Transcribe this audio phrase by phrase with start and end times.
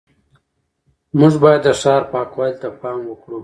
[1.19, 3.39] موږ باید د ښار پاکوالي ته پام وکړو